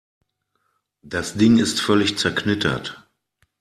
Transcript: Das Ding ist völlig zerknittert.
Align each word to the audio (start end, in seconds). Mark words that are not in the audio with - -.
Das 1.03 1.35
Ding 1.35 1.59
ist 1.59 1.79
völlig 1.79 2.17
zerknittert. 2.17 3.07